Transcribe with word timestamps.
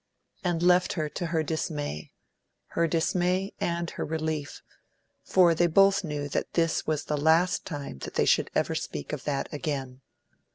and 0.43 0.63
left 0.63 0.93
her 0.93 1.07
to 1.07 1.27
her 1.27 1.43
dismay 1.43 2.11
her 2.69 2.87
dismay 2.87 3.53
and 3.59 3.91
her 3.91 4.03
relief, 4.03 4.63
for 5.23 5.53
they 5.53 5.67
both 5.67 6.03
knew 6.03 6.27
that 6.27 6.53
this 6.53 6.87
was 6.87 7.03
the 7.03 7.15
last 7.17 7.67
time 7.67 7.99
they 8.15 8.25
should 8.25 8.49
ever 8.55 8.73
speak 8.73 9.13
of 9.13 9.25
that 9.25 9.47
again. 9.53 10.01